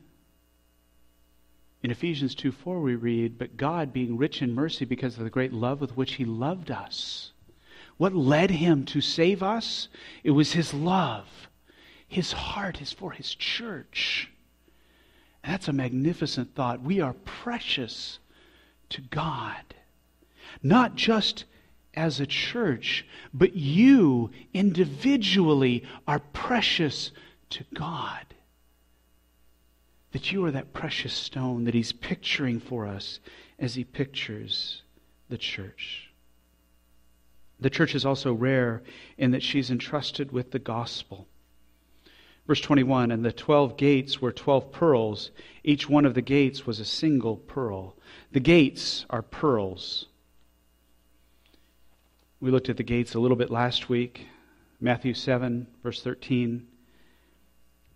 [1.83, 5.31] In Ephesians 2 4, we read, But God, being rich in mercy because of the
[5.31, 7.33] great love with which He loved us.
[7.97, 9.89] What led Him to save us?
[10.25, 11.49] It was His love.
[12.09, 14.31] His heart is for His church.
[15.43, 16.83] And that's a magnificent thought.
[16.83, 18.19] We are precious
[18.91, 19.75] to God.
[20.63, 21.45] Not just
[21.95, 27.13] as a church, but you individually are precious
[27.51, 28.27] to God
[30.17, 33.21] that you are that precious stone that he's picturing for us
[33.59, 34.81] as he pictures
[35.29, 36.11] the church.
[37.61, 38.83] The church is also rare
[39.19, 41.29] in that she's entrusted with the gospel.
[42.47, 45.33] Verse 21 And the twelve gates were twelve pearls.
[45.63, 47.95] Each one of the gates was a single pearl.
[48.33, 50.07] The gates are pearls.
[52.41, 54.29] We looked at the gates a little bit last week.
[54.81, 56.67] Matthew 7, verse 13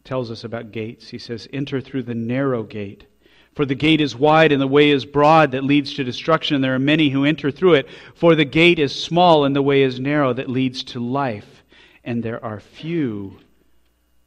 [0.04, 1.08] tells us about gates.
[1.08, 3.06] He says, Enter through the narrow gate.
[3.54, 6.64] For the gate is wide and the way is broad that leads to destruction, and
[6.64, 7.88] there are many who enter through it.
[8.14, 11.64] For the gate is small and the way is narrow that leads to life,
[12.04, 13.38] and there are few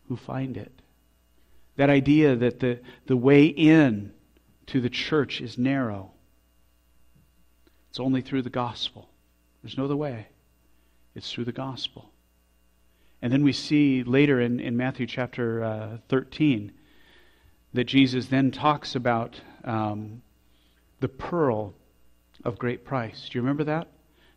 [0.08, 0.72] who find it.
[1.78, 4.12] That idea that the, the way in
[4.68, 6.12] to the church is narrow.
[7.90, 9.10] It's only through the gospel.
[9.62, 10.28] There's no other way.
[11.16, 12.13] It's through the gospel.
[13.24, 16.74] And then we see later in, in Matthew chapter uh, 13
[17.74, 20.22] that Jesus then talks about um,
[21.00, 21.74] the pearl
[22.44, 23.30] of great price.
[23.30, 23.88] Do you remember that?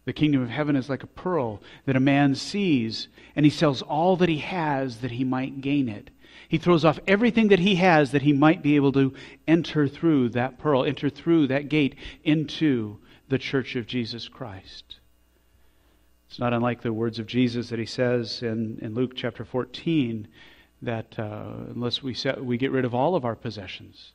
[0.05, 3.83] The kingdom of heaven is like a pearl that a man sees, and he sells
[3.83, 6.11] all that he has that he might gain it.
[6.49, 9.13] He throws off everything that he has that he might be able to
[9.49, 15.01] enter through that pearl, enter through that gate into the church of Jesus Christ.
[16.29, 20.29] It's not unlike the words of Jesus that he says in, in Luke chapter 14
[20.83, 24.13] that uh, unless we, set, we get rid of all of our possessions,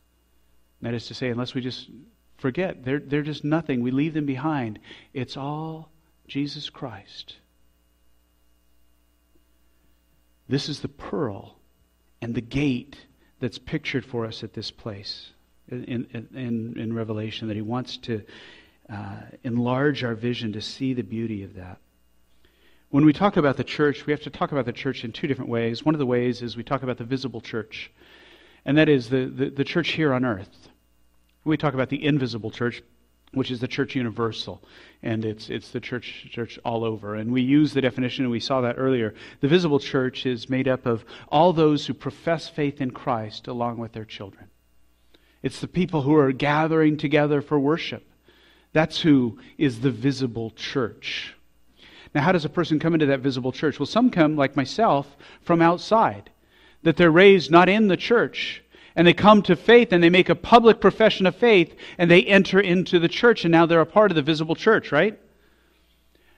[0.82, 1.90] that is to say, unless we just
[2.38, 4.80] forget, they're, they're just nothing, we leave them behind,
[5.14, 5.90] it's all
[6.28, 7.38] Jesus Christ.
[10.48, 11.56] This is the pearl
[12.22, 12.98] and the gate
[13.40, 15.32] that's pictured for us at this place
[15.70, 18.22] in, in, in Revelation, that he wants to
[18.92, 21.80] uh, enlarge our vision to see the beauty of that.
[22.92, 25.26] When we talk about the church, we have to talk about the church in two
[25.26, 25.86] different ways.
[25.86, 27.90] One of the ways is we talk about the visible church,
[28.66, 30.68] and that is the, the, the church here on earth.
[31.46, 32.84] We talk about the invisible church,
[33.34, 34.62] which is the church universal,
[35.02, 37.16] and it's, it's the church, church all over.
[37.16, 39.14] And we use the definition, and we saw that earlier.
[39.40, 43.78] The visible church is made up of all those who profess faith in Christ along
[43.78, 44.50] with their children.
[45.42, 48.06] It's the people who are gathering together for worship.
[48.74, 51.36] That's who is the visible church.
[52.14, 53.80] Now, how does a person come into that visible church?
[53.80, 56.30] Well, some come, like myself, from outside,
[56.84, 58.64] that they're raised not in the church.
[58.96, 62.24] And they come to faith and they make a public profession of faith and they
[62.24, 65.18] enter into the church and now they're a part of the visible church, right?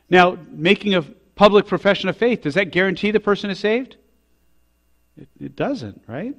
[0.08, 3.98] Now, making a public profession of faith, does that guarantee the person is saved?
[5.18, 6.36] It, it doesn't, right?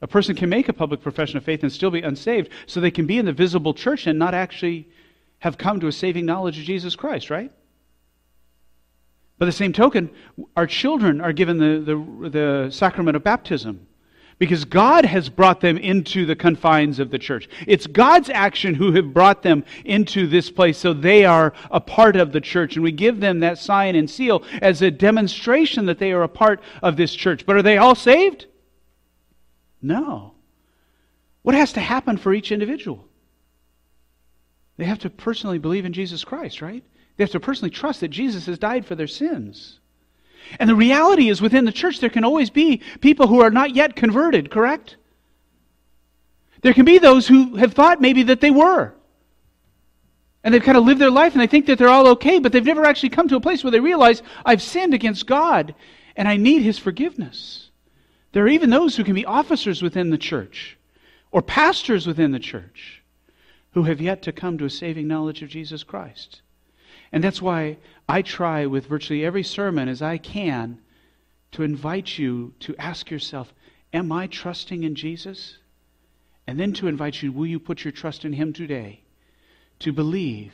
[0.00, 2.90] A person can make a public profession of faith and still be unsaved, so they
[2.90, 4.88] can be in the visible church and not actually
[5.40, 7.52] have come to a saving knowledge of Jesus Christ, right?
[9.38, 10.10] By the same token,
[10.56, 13.86] our children are given the, the, the sacrament of baptism
[14.38, 17.48] because God has brought them into the confines of the church.
[17.66, 22.16] It's God's action who have brought them into this place, so they are a part
[22.16, 22.76] of the church.
[22.76, 26.28] And we give them that sign and seal as a demonstration that they are a
[26.28, 27.46] part of this church.
[27.46, 28.46] But are they all saved?
[29.82, 30.34] No.
[31.42, 33.04] What has to happen for each individual?
[34.76, 36.84] They have to personally believe in Jesus Christ, right?
[37.18, 39.80] They have to personally trust that Jesus has died for their sins.
[40.58, 43.74] And the reality is within the church, there can always be people who are not
[43.74, 44.96] yet converted, correct?
[46.62, 48.94] There can be those who have thought maybe that they were.
[50.44, 52.52] And they've kind of lived their life and they think that they're all okay, but
[52.52, 55.74] they've never actually come to a place where they realize, I've sinned against God
[56.14, 57.70] and I need His forgiveness.
[58.30, 60.78] There are even those who can be officers within the church
[61.32, 63.02] or pastors within the church
[63.72, 66.42] who have yet to come to a saving knowledge of Jesus Christ.
[67.12, 70.80] And that's why I try with virtually every sermon as I can
[71.52, 73.52] to invite you to ask yourself,
[73.92, 75.58] Am I trusting in Jesus?
[76.46, 79.02] And then to invite you, Will you put your trust in Him today?
[79.80, 80.52] To believe.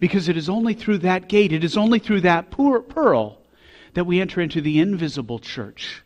[0.00, 3.38] Because it is only through that gate, it is only through that pearl
[3.94, 6.02] that we enter into the invisible church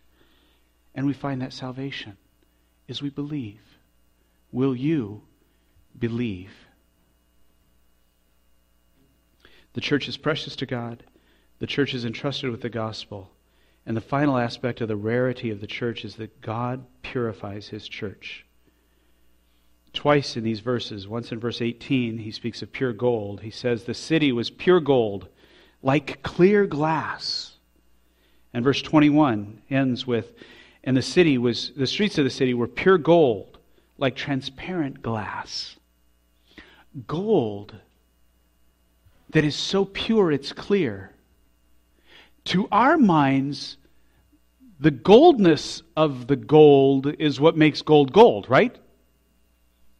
[0.94, 2.16] and we find that salvation
[2.86, 3.60] is we believe.
[4.50, 5.22] Will you
[5.98, 6.52] believe?
[9.74, 11.02] The church is precious to God.
[11.58, 13.30] The church is entrusted with the gospel.
[13.86, 17.88] And the final aspect of the rarity of the church is that God purifies his
[17.88, 18.44] church.
[19.92, 23.40] Twice in these verses, once in verse 18, he speaks of pure gold.
[23.40, 25.28] He says, The city was pure gold,
[25.82, 27.52] like clear glass.
[28.54, 30.32] And verse 21 ends with,
[30.84, 33.58] And the city was, the streets of the city were pure gold,
[33.98, 35.76] like transparent glass.
[37.06, 37.74] Gold
[39.32, 41.10] that is so pure it's clear.
[42.46, 43.76] To our minds,
[44.80, 48.76] the goldness of the gold is what makes gold gold, right?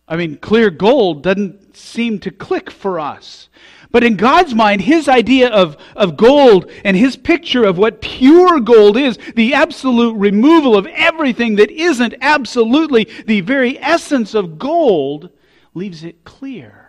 [0.09, 3.49] I mean, clear gold doesn't seem to click for us.
[3.93, 8.59] But in God's mind, his idea of, of gold and his picture of what pure
[8.59, 15.31] gold is, the absolute removal of everything that isn't absolutely the very essence of gold,
[15.75, 16.82] leaves it clear.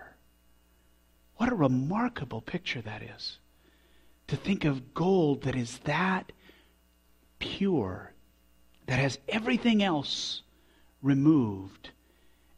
[1.37, 3.37] What a remarkable picture that is.
[4.27, 6.31] To think of gold that is that
[7.39, 8.13] pure,
[8.85, 10.41] that has everything else
[11.01, 11.89] removed,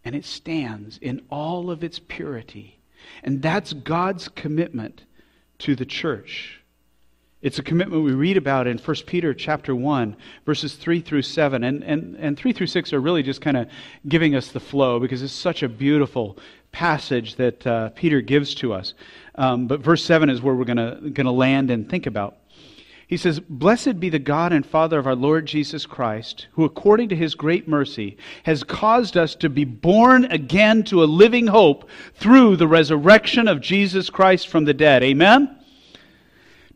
[0.04, 2.80] and it stands in all of its purity.
[3.24, 5.04] And that's God's commitment
[5.60, 6.62] to the church.
[7.46, 11.64] It's a commitment we read about in 1 Peter chapter 1, verses 3 through 7.
[11.64, 13.68] And, and, and 3 through 6 are really just kind of
[14.08, 16.40] giving us the flow because it's such a beautiful
[16.72, 18.96] passage that uh, Peter gives to us.
[19.36, 22.36] Um, but verse 7 is where we're going to land and think about.
[23.06, 27.10] He says, Blessed be the God and Father of our Lord Jesus Christ, who according
[27.10, 31.92] to his great mercy has caused us to be born again to a living hope
[32.16, 35.04] through the resurrection of Jesus Christ from the dead.
[35.04, 35.60] Amen?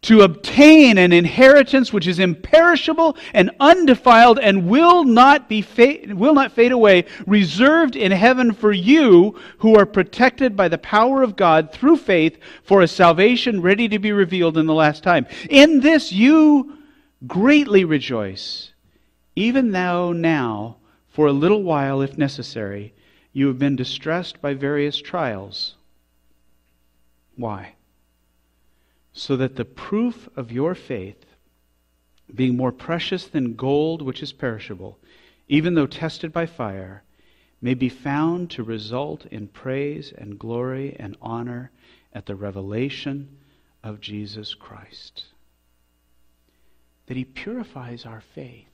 [0.01, 6.33] To obtain an inheritance which is imperishable and undefiled and will not be fa- will
[6.33, 11.35] not fade away reserved in heaven for you who are protected by the power of
[11.35, 15.27] God through faith for a salvation ready to be revealed in the last time.
[15.49, 16.77] In this you
[17.27, 18.71] greatly rejoice
[19.35, 20.77] even though now
[21.09, 22.93] for a little while if necessary
[23.33, 25.75] you have been distressed by various trials.
[27.35, 27.75] Why
[29.19, 31.25] so that the proof of your faith,
[32.34, 34.97] being more precious than gold which is perishable,
[35.49, 37.03] even though tested by fire,
[37.62, 41.69] may be found to result in praise and glory and honor
[42.13, 43.27] at the revelation
[43.84, 45.25] of Jesus Christ.
[47.08, 48.67] That He purifies our faith.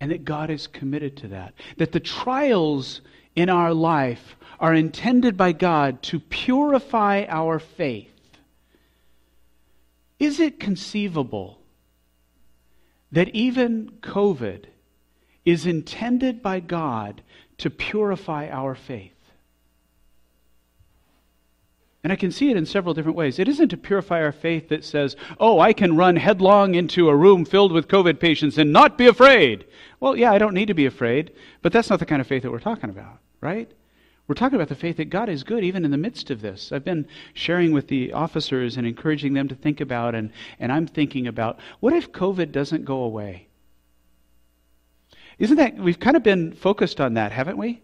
[0.00, 1.52] And that God is committed to that.
[1.76, 3.02] That the trials
[3.36, 8.08] in our life are intended by God to purify our faith
[10.22, 11.58] is it conceivable
[13.10, 14.66] that even COVID
[15.44, 17.22] is intended by God
[17.58, 19.10] to purify our faith?
[22.04, 23.40] And I can see it in several different ways.
[23.40, 27.16] It isn't to purify our faith that says, oh, I can run headlong into a
[27.16, 29.66] room filled with COVID patients and not be afraid.
[29.98, 31.32] Well, yeah, I don't need to be afraid,
[31.62, 33.70] but that's not the kind of faith that we're talking about, right?
[34.28, 36.70] We're talking about the faith that God is good even in the midst of this.
[36.72, 40.86] I've been sharing with the officers and encouraging them to think about, and, and I'm
[40.86, 43.48] thinking about what if COVID doesn't go away?
[45.38, 47.82] Isn't that, we've kind of been focused on that, haven't we?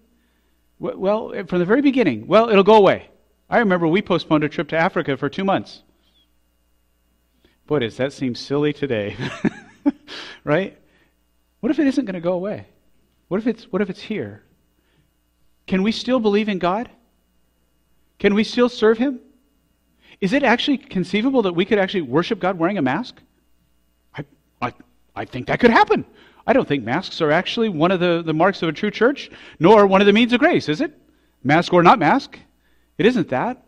[0.79, 3.11] Well, eh, from the very beginning, well, it'll go away.
[3.51, 5.83] I remember we postponed a trip to Africa for two months.
[7.67, 9.17] Boy, does that seem silly today.
[10.45, 10.79] right?
[11.61, 12.67] What if it isn't going to go away?
[13.29, 14.43] What if it's what if it's here?
[15.69, 16.91] Can we still believe in God?
[18.19, 19.21] Can we still serve him?
[20.21, 23.21] Is it actually conceivable that we could actually worship God wearing a mask?
[24.17, 24.25] I,
[24.61, 24.73] I,
[25.15, 26.05] I think that could happen.
[26.47, 29.31] I don't think masks are actually one of the, the marks of a true church,
[29.61, 30.99] nor one of the means of grace, is it?
[31.45, 32.39] Mask or not mask?
[32.97, 33.63] It isn't that.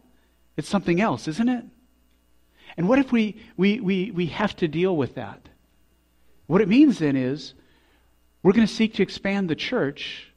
[0.57, 1.65] It's something else, isn't it?
[2.79, 5.49] And what if we, we, we, we have to deal with that?
[6.47, 7.53] What it means then is
[8.43, 10.30] we're going to seek to expand the church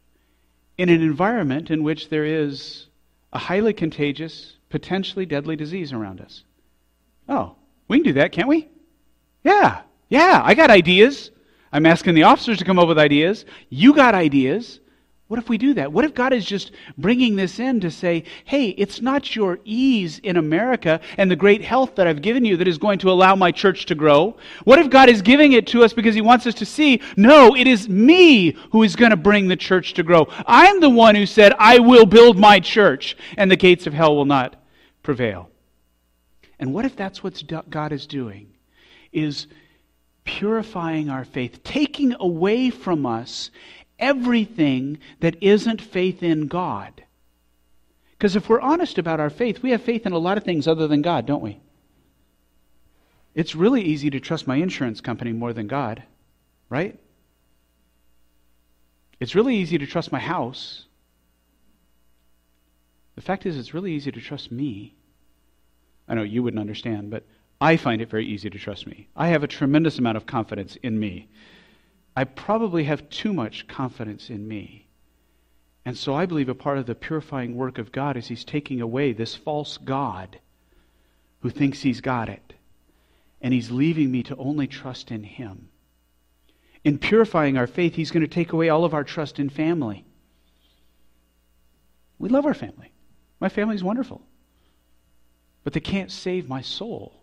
[0.78, 2.88] in an environment in which there is
[3.32, 6.44] a highly contagious, potentially deadly disease around us.
[7.28, 7.56] Oh,
[7.88, 8.68] we can do that, can't we?
[9.44, 11.32] Yeah, yeah, I got ideas.
[11.72, 13.46] I'm asking the officers to come up with ideas.
[13.70, 14.80] You got ideas.
[15.34, 15.92] What if we do that?
[15.92, 20.20] What if God is just bringing this in to say, hey, it's not your ease
[20.20, 23.34] in America and the great health that I've given you that is going to allow
[23.34, 24.38] my church to grow?
[24.64, 27.56] What if God is giving it to us because He wants us to see, no,
[27.56, 30.28] it is me who is going to bring the church to grow?
[30.46, 34.16] I'm the one who said, I will build my church and the gates of hell
[34.16, 34.62] will not
[35.02, 35.50] prevail.
[36.60, 38.54] And what if that's what God is doing?
[39.12, 39.48] Is
[40.26, 43.50] purifying our faith, taking away from us
[44.04, 47.04] everything that isn't faith in God.
[48.12, 50.68] Because if we're honest about our faith, we have faith in a lot of things
[50.68, 51.62] other than God, don't we?
[53.34, 56.04] It's really easy to trust my insurance company more than God,
[56.70, 57.00] right?
[59.20, 60.86] It's really easy to trust my house.
[63.16, 64.96] The fact is, it's really easy to trust me.
[66.10, 67.24] I know you wouldn't understand, but
[67.62, 69.08] I find it very easy to trust me.
[69.16, 71.30] I have a tremendous amount of confidence in me.
[72.16, 74.88] I probably have too much confidence in me.
[75.86, 78.82] And so I believe a part of the purifying work of God is He's taking
[78.82, 80.40] away this false God
[81.42, 82.54] who thinks He's got it.
[83.42, 85.70] And He's leaving me to only trust in Him.
[86.84, 90.06] In purifying our faith, He's going to take away all of our trust in family.
[92.20, 92.92] We love our family.
[93.40, 94.22] My family's wonderful.
[95.64, 97.23] But they can't save my soul.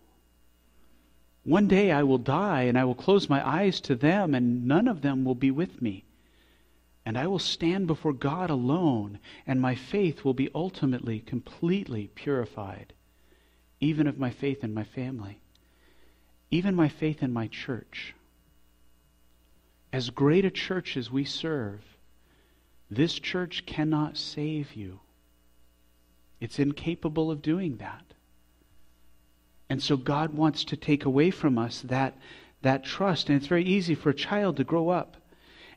[1.50, 4.86] One day I will die and I will close my eyes to them, and none
[4.86, 6.04] of them will be with me.
[7.04, 12.92] And I will stand before God alone, and my faith will be ultimately, completely purified,
[13.80, 15.40] even of my faith in my family,
[16.52, 18.14] even my faith in my church.
[19.92, 21.80] As great a church as we serve,
[22.88, 25.00] this church cannot save you.
[26.38, 28.04] It's incapable of doing that.
[29.70, 32.18] And so God wants to take away from us that,
[32.62, 33.28] that trust.
[33.28, 35.16] And it's very easy for a child to grow up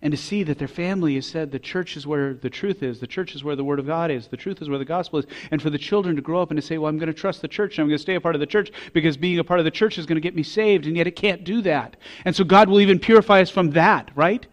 [0.01, 2.99] and to see that their family has said the church is where the truth is,
[2.99, 5.19] the church is where the Word of God is, the truth is where the gospel
[5.19, 7.13] is, and for the children to grow up and to say, Well, I'm going to
[7.13, 9.39] trust the church and I'm going to stay a part of the church because being
[9.39, 11.43] a part of the church is going to get me saved, and yet it can't
[11.45, 11.95] do that.
[12.25, 14.45] And so God will even purify us from that, right?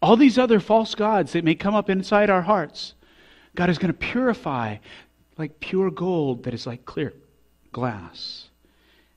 [0.00, 2.94] All these other false gods that may come up inside our hearts,
[3.54, 4.78] God is going to purify
[5.36, 7.12] like pure gold that is like clear
[7.70, 8.47] glass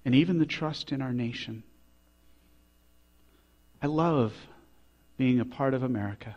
[0.04, 1.64] and even the trust in our nation.
[3.82, 4.34] I love
[5.18, 6.36] being a part of America.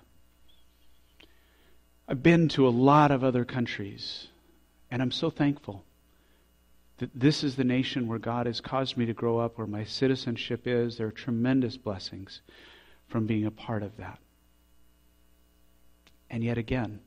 [2.06, 4.28] I've been to a lot of other countries,
[4.90, 5.84] and I'm so thankful
[6.98, 9.84] that this is the nation where God has caused me to grow up, where my
[9.84, 10.96] citizenship is.
[10.96, 12.40] There are tremendous blessings
[13.08, 14.18] from being a part of that.
[16.30, 17.00] And yet again,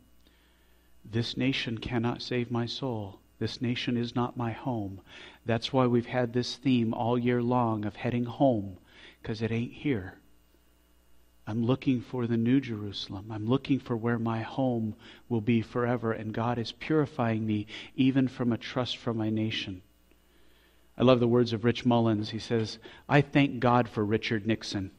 [1.06, 3.20] this nation cannot save my soul.
[3.40, 5.02] This nation is not my home.
[5.46, 8.78] That's why we've had this theme all year long of heading home,
[9.22, 10.16] because it ain't here.
[11.46, 13.28] I'm looking for the New Jerusalem.
[13.32, 14.96] I'm looking for where my home
[15.30, 19.82] will be forever, and God is purifying me even from a trust for my nation.
[20.98, 22.32] I love the words of Rich Mullins.
[22.32, 24.92] He says, I thank God for Richard Nixon.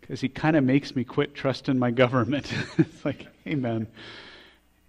[0.00, 2.52] Because he kind of makes me quit trusting my government.
[2.78, 3.86] it's like, amen.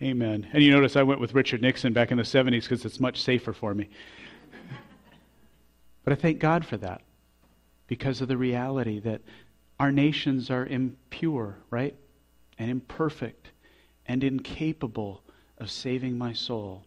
[0.02, 0.47] Amen.
[0.54, 3.22] And you notice I went with Richard Nixon back in the 70s because it's much
[3.22, 3.89] safer for me.
[6.04, 7.02] But I thank God for that
[7.88, 9.22] because of the reality that
[9.80, 11.95] our nations are impure, right?
[12.58, 13.52] And imperfect
[14.06, 15.22] and incapable
[15.58, 16.86] of saving my soul.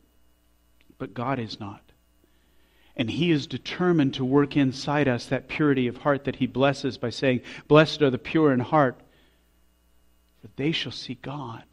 [0.99, 1.83] But God is not.
[2.97, 6.99] And He is determined to work inside us that purity of heart that He blesses
[6.99, 9.01] by saying, Blessed are the pure in heart,
[10.41, 11.65] for they shall see God.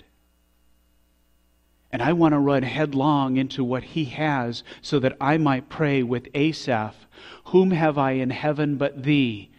[1.92, 6.04] And I want to run headlong into what he has so that I might pray
[6.04, 6.96] with Asaph
[7.46, 9.50] Whom have I in heaven but thee?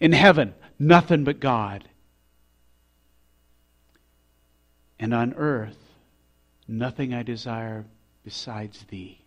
[0.00, 1.88] In heaven, nothing but God.
[4.98, 5.78] And on earth,
[6.66, 7.86] nothing I desire
[8.24, 9.24] besides thee.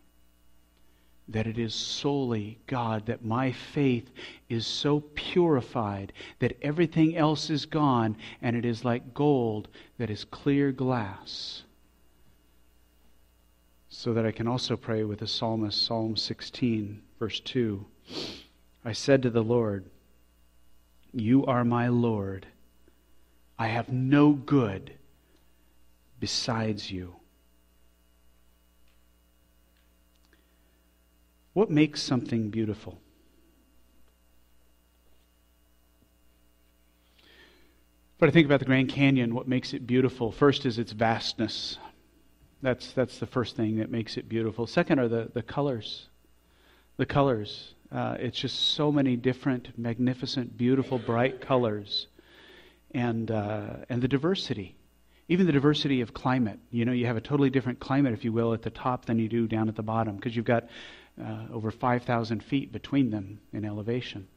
[1.28, 4.12] That it is solely God, that my faith
[4.50, 10.26] is so purified that everything else is gone, and it is like gold that is
[10.26, 11.64] clear glass.
[13.94, 17.86] So that I can also pray with the psalmist, Psalm 16, verse 2.
[18.86, 19.84] I said to the Lord,
[21.14, 22.48] You are my Lord.
[23.60, 24.94] I have no good
[26.22, 27.18] besides you.
[31.52, 32.98] What makes something beautiful?
[38.18, 40.32] But I think about the Grand Canyon, what makes it beautiful?
[40.32, 41.78] First is its vastness.
[42.62, 44.68] That's, that's the first thing that makes it beautiful.
[44.68, 46.08] Second are the, the colors.
[46.98, 47.74] The colors.
[47.92, 52.08] Uh, it's just so many different, magnificent, beautiful, bright colors.
[52.92, 54.76] And, uh, and the diversity.
[55.28, 56.60] Even the diversity of climate.
[56.70, 59.18] You know, you have a totally different climate, if you will, at the top than
[59.18, 60.68] you do down at the bottom because you've got
[61.22, 64.28] uh, over 5,000 feet between them in elevation.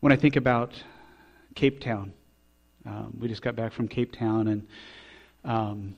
[0.00, 0.72] When I think about
[1.54, 2.12] Cape Town,
[2.84, 4.66] um, we just got back from Cape Town, and
[5.44, 5.96] um,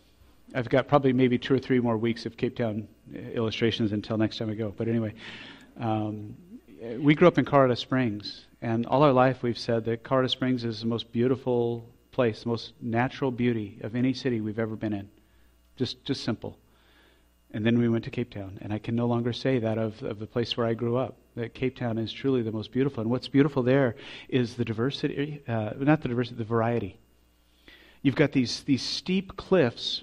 [0.54, 2.88] I've got probably maybe two or three more weeks of Cape Town
[3.34, 4.72] illustrations until next time I go.
[4.76, 5.14] But anyway,
[5.78, 6.36] um,
[6.98, 10.64] we grew up in Colorado Springs, and all our life we've said that Colorado Springs
[10.64, 14.92] is the most beautiful place, the most natural beauty of any city we've ever been
[14.92, 15.08] in.
[15.76, 16.58] Just, just simple.
[17.52, 20.02] And then we went to Cape Town, and I can no longer say that of,
[20.02, 21.16] of the place where I grew up.
[21.34, 23.00] That Cape Town is truly the most beautiful.
[23.02, 23.96] And what's beautiful there
[24.28, 26.98] is the diversity, uh, not the diversity, the variety.
[28.02, 30.02] You've got these, these steep cliffs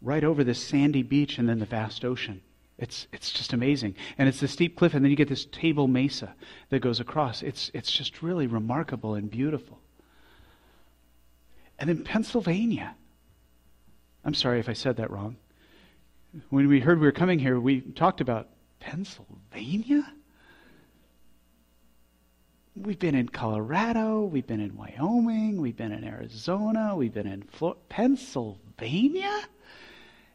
[0.00, 2.40] right over this sandy beach and then the vast ocean.
[2.78, 3.96] It's, it's just amazing.
[4.16, 6.34] And it's the steep cliff, and then you get this table mesa
[6.70, 7.42] that goes across.
[7.42, 9.80] It's, it's just really remarkable and beautiful.
[11.78, 12.94] And then Pennsylvania.
[14.24, 15.36] I'm sorry if I said that wrong
[16.50, 18.48] when we heard we were coming here, we talked about
[18.80, 20.12] Pennsylvania.
[22.76, 27.44] We've been in Colorado, we've been in Wyoming, we've been in Arizona, we've been in
[27.88, 29.40] Pennsylvania.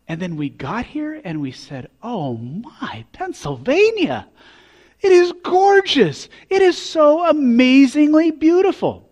[0.08, 4.28] And then we got here and we said, Oh my, Pennsylvania!
[5.02, 6.30] It is gorgeous.
[6.50, 9.10] It is so amazingly beautiful.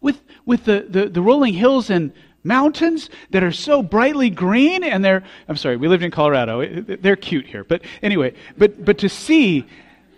[0.00, 2.12] With, with the, the, the rolling hills and
[2.46, 6.64] mountains that are so brightly green and they're i'm sorry we lived in colorado
[7.00, 9.66] they're cute here but anyway but but to see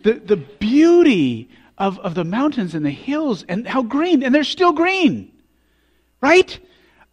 [0.02, 1.48] the the beauty
[1.78, 5.32] of, of the mountains and the hills and how green and they're still green
[6.20, 6.60] right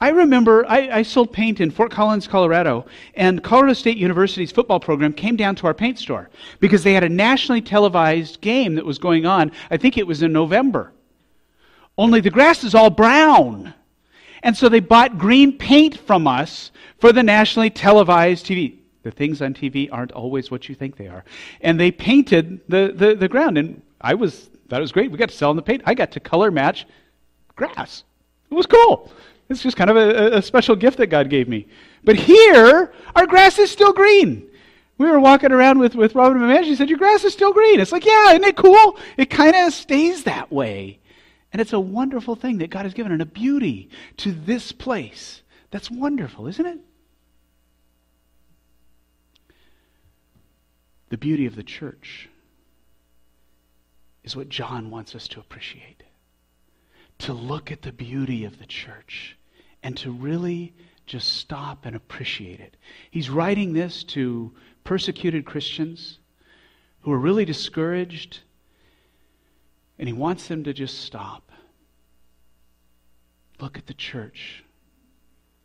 [0.01, 2.85] i remember I, I sold paint in fort collins colorado
[3.15, 6.29] and colorado state university's football program came down to our paint store
[6.59, 10.21] because they had a nationally televised game that was going on i think it was
[10.21, 10.91] in november
[11.97, 13.73] only the grass is all brown
[14.45, 18.77] and so they bought green paint from us for the nationally televised TV.
[19.01, 21.25] The things on TV aren't always what you think they are.
[21.61, 23.57] And they painted the, the, the ground.
[23.57, 25.09] And I was, it was great.
[25.09, 25.81] We got to sell in the paint.
[25.85, 26.85] I got to color match
[27.55, 28.03] grass.
[28.51, 29.11] It was cool.
[29.49, 31.67] It's just kind of a, a special gift that God gave me.
[32.03, 34.47] But here, our grass is still green.
[34.97, 37.79] We were walking around with, with Robin and She said, Your grass is still green.
[37.79, 38.97] It's like, yeah, isn't it cool?
[39.17, 40.99] It kind of stays that way.
[41.51, 45.41] And it's a wonderful thing that God has given and a beauty to this place.
[45.71, 46.79] That's wonderful, isn't it?
[51.09, 52.29] The beauty of the church
[54.23, 55.94] is what John wants us to appreciate.
[57.19, 59.37] To look at the beauty of the church
[59.81, 60.73] and to really
[61.05, 62.77] just stop and appreciate it.
[63.11, 64.53] He's writing this to
[64.83, 66.19] persecuted Christians
[67.01, 68.39] who are really discouraged,
[69.97, 71.45] and he wants them to just stop
[73.59, 74.63] Look at the church.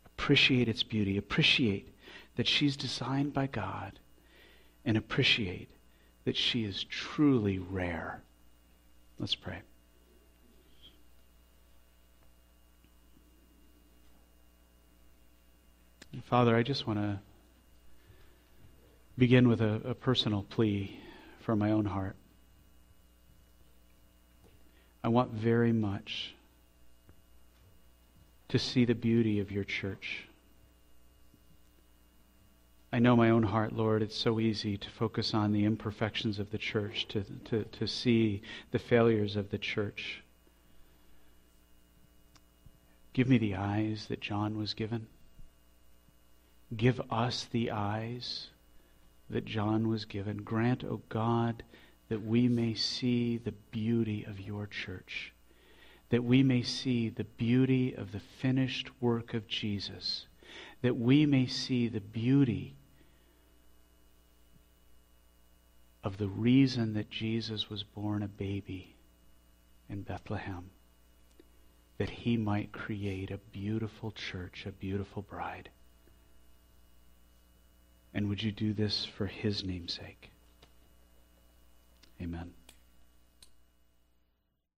[0.06, 1.16] Appreciate its beauty.
[1.16, 1.94] Appreciate
[2.36, 3.98] that she's designed by God.
[4.84, 5.68] And appreciate
[6.24, 8.22] that she is truly rare.
[9.18, 9.60] Let's pray.
[16.24, 17.20] Father, I just want to
[19.16, 20.98] begin with a, a personal plea
[21.40, 22.16] for my own heart.
[25.04, 26.34] I want very much
[28.48, 30.26] to see the beauty of your church.
[32.92, 36.50] I know my own heart, Lord, it's so easy to focus on the imperfections of
[36.50, 38.42] the church, to, to, to see
[38.72, 40.24] the failures of the church.
[43.12, 45.06] Give me the eyes that John was given.
[46.76, 48.48] Give us the eyes
[49.28, 50.38] that John was given.
[50.38, 51.62] Grant, O oh God,
[52.08, 55.32] that we may see the beauty of your church
[56.10, 60.26] that we may see the beauty of the finished work of Jesus,
[60.82, 62.74] that we may see the beauty
[66.02, 68.96] of the reason that Jesus was born a baby
[69.88, 70.70] in Bethlehem,
[71.98, 75.70] that he might create a beautiful church, a beautiful bride.
[78.12, 80.30] And would you do this for his name's sake?
[82.20, 82.52] Amen.